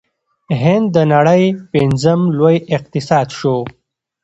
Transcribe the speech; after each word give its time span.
هند 0.61 0.87
د 0.95 0.97
نړۍ 1.13 1.43
پنځم 1.73 2.19
لوی 2.37 2.57
اقتصاد 2.77 3.27
شو. 3.37 3.57